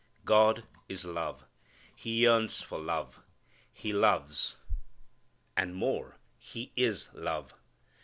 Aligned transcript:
God 0.25 0.63
is 0.89 1.05
love. 1.05 1.45
He 1.95 2.23
yearns 2.23 2.59
for 2.63 2.79
love. 2.79 3.19
He 3.71 3.93
loves. 3.93 4.57
And 5.55 5.75
more, 5.75 6.17
He 6.39 6.71
is 6.75 7.09
love. 7.13 7.53